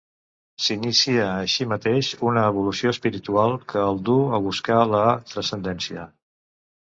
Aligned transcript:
S'inicia 0.67 1.25
així 1.33 1.65
mateix 1.73 2.09
una 2.29 2.45
evolució 2.53 2.93
espiritual 2.95 3.53
que 3.73 3.83
el 3.91 4.01
duu 4.09 4.23
a 4.37 4.41
buscar 4.47 4.79
la 4.95 5.03
transcendència. 5.35 6.07